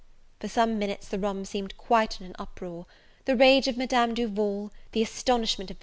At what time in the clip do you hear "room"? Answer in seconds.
1.19-1.45